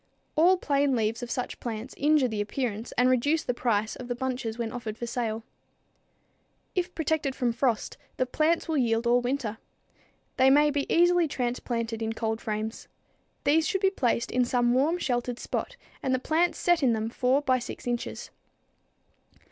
[0.35, 4.15] All plain leaves of such plants injure the appearance and reduce the price of the
[4.15, 5.43] bunches when offered for sale.
[6.73, 9.59] If protected from frost, the plants will yield all winter.
[10.37, 12.87] They may be easily transplanted in cold frames.
[13.43, 17.11] These should be placed in some warm, sheltered spot and the plants set in them
[17.11, 18.31] 4 by 6 inches.